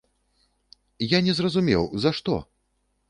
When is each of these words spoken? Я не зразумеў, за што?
Я 1.07 1.19
не 1.27 1.33
зразумеў, 1.41 1.83
за 2.07 2.15
што? 2.21 2.41